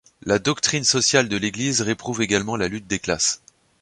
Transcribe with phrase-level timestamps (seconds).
[0.23, 3.43] La doctrine sociale de l'Église réprouve également la lutte des classes.